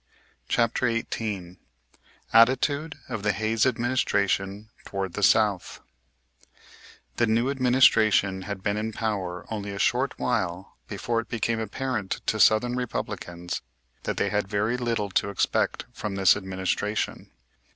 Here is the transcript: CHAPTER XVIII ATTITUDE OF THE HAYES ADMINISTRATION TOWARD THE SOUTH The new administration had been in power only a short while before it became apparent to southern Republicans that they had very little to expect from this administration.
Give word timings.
CHAPTER 0.47 0.87
XVIII 0.97 1.57
ATTITUDE 2.33 2.97
OF 3.07 3.21
THE 3.21 3.33
HAYES 3.33 3.67
ADMINISTRATION 3.67 4.71
TOWARD 4.85 5.13
THE 5.13 5.21
SOUTH 5.21 5.79
The 7.17 7.27
new 7.27 7.51
administration 7.51 8.41
had 8.41 8.63
been 8.63 8.77
in 8.77 8.93
power 8.93 9.45
only 9.51 9.69
a 9.71 9.77
short 9.77 10.17
while 10.17 10.75
before 10.87 11.19
it 11.19 11.29
became 11.29 11.59
apparent 11.59 12.21
to 12.25 12.39
southern 12.39 12.75
Republicans 12.75 13.61
that 14.01 14.17
they 14.17 14.29
had 14.31 14.47
very 14.47 14.75
little 14.75 15.11
to 15.11 15.29
expect 15.29 15.85
from 15.93 16.15
this 16.15 16.35
administration. 16.35 17.29